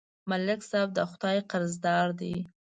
ملک 0.29 0.59
صاحب 0.69 0.89
د 0.95 0.99
خدای 1.11 1.37
قرضدار 1.51 2.07
دی. 2.19 2.35